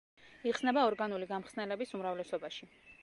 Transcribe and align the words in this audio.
იხსნება 0.51 0.85
ორგანული 0.91 1.27
გამხსნელების 1.33 1.93
უმრავლესობაში. 1.99 2.71